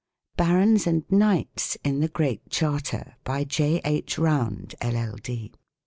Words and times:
BARONS" 0.35 0.87
AND 0.87 1.03
"KNIGHTS" 1.11 1.77
IN 1.83 1.99
THE 1.99 2.07
GREAT 2.07 2.49
CHARTER. 2.49 3.17
J. 3.45 3.81
H. 3.85 4.17
ROUND, 4.17 4.73
LL.D. 4.83 5.53